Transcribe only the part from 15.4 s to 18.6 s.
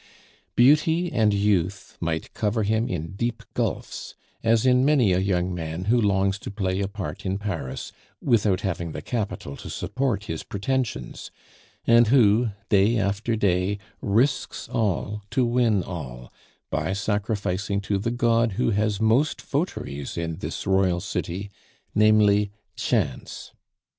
win all, by sacrificing to the god